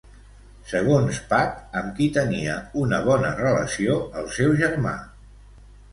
Segons 0.69 1.19
Pat, 1.33 1.59
amb 1.83 1.93
qui 1.99 2.07
tenia 2.15 2.57
una 2.85 3.03
bona 3.11 3.31
relació 3.43 3.99
el 4.23 4.29
seu 4.39 4.57
germà? 4.63 4.99